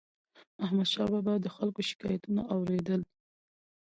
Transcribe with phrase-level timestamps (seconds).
[0.65, 3.01] احمدشاه بابا به د خلکو شکایتونه اور يدل.